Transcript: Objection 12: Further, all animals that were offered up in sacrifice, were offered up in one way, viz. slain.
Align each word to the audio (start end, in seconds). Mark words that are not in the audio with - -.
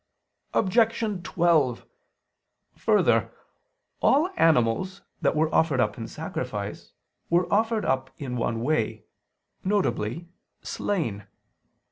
Objection 0.55 1.21
12: 1.21 1.85
Further, 2.75 3.31
all 4.01 4.31
animals 4.35 5.03
that 5.21 5.35
were 5.35 5.53
offered 5.53 5.79
up 5.79 5.95
in 5.95 6.07
sacrifice, 6.07 6.93
were 7.29 7.45
offered 7.53 7.85
up 7.85 8.09
in 8.17 8.35
one 8.35 8.61
way, 8.63 9.03
viz. 9.63 10.23
slain. 10.63 11.27